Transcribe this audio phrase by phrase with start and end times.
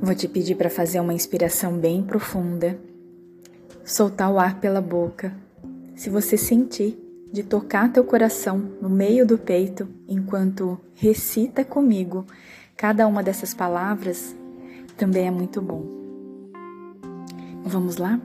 [0.00, 2.78] Vou te pedir para fazer uma inspiração bem profunda,
[3.84, 5.34] soltar o ar pela boca.
[5.94, 6.98] Se você sentir
[7.32, 12.26] de tocar teu coração no meio do peito enquanto recita comigo
[12.76, 14.36] cada uma dessas palavras,
[14.96, 15.84] também é muito bom.
[17.64, 18.20] Vamos lá?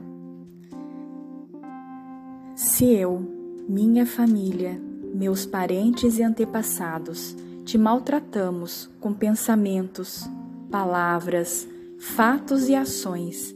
[2.54, 3.20] Se eu,
[3.68, 4.80] minha família,
[5.14, 10.28] meus parentes e antepassados te maltratamos com pensamentos,
[10.72, 11.68] palavras,
[11.98, 13.54] fatos e ações.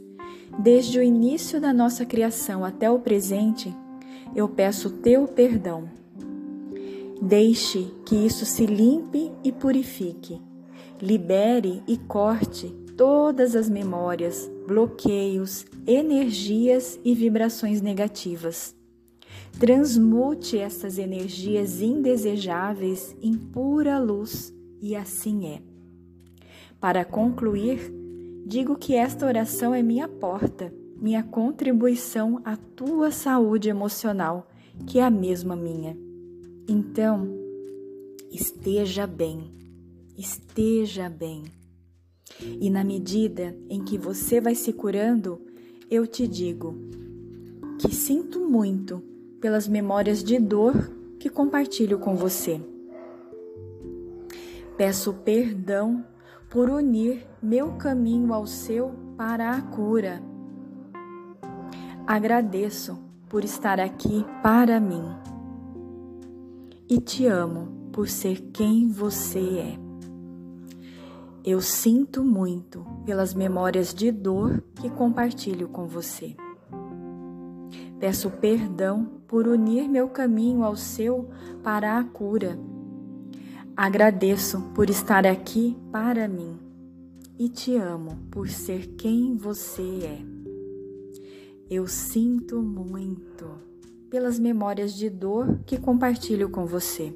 [0.59, 3.75] Desde o início da nossa criação até o presente,
[4.35, 5.89] eu peço teu perdão.
[7.19, 10.39] Deixe que isso se limpe e purifique.
[11.01, 18.75] Libere e corte todas as memórias, bloqueios, energias e vibrações negativas.
[19.59, 25.76] Transmute essas energias indesejáveis em pura luz, e assim é.
[26.79, 27.91] Para concluir,
[28.45, 34.47] digo que esta oração é minha porta, minha contribuição à tua saúde emocional,
[34.85, 35.97] que é a mesma minha.
[36.67, 37.27] Então,
[38.31, 39.51] esteja bem,
[40.17, 41.45] esteja bem.
[42.59, 45.41] E na medida em que você vai se curando,
[45.89, 46.75] eu te digo
[47.79, 49.01] que sinto muito
[49.39, 52.61] pelas memórias de dor que compartilho com você.
[54.77, 56.05] Peço perdão
[56.49, 60.21] por unir meu caminho ao seu para a cura.
[62.05, 65.03] Agradeço por estar aqui para mim
[66.89, 69.79] e te amo por ser quem você é.
[71.43, 76.35] Eu sinto muito pelas memórias de dor que compartilho com você.
[77.99, 81.29] Peço perdão por unir meu caminho ao seu
[81.63, 82.57] para a cura.
[83.77, 86.57] Agradeço por estar aqui para mim
[87.37, 90.19] e te amo por ser quem você é.
[91.69, 93.45] Eu sinto muito
[94.09, 97.13] pelas memórias de dor que compartilho com você.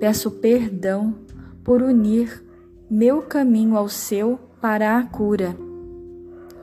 [0.00, 1.14] Peço perdão
[1.62, 2.44] por unir
[2.90, 5.56] meu caminho ao seu para a cura.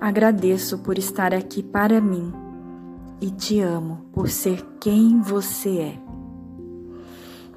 [0.02, 2.34] Agradeço por estar aqui para mim
[3.22, 6.20] e te amo por ser quem você é.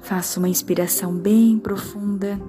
[0.05, 2.39] Faça uma inspiração bem profunda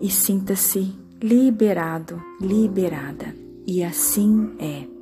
[0.00, 3.34] e sinta-se liberado, liberada.
[3.66, 4.99] E assim é.